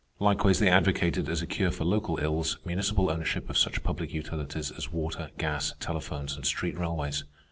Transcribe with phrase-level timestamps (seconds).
[0.19, 4.71] Likewise they advocated, as a cure for local ills, municipal ownership of such public utilities
[4.71, 7.23] as water, gas, telephones, and street railways.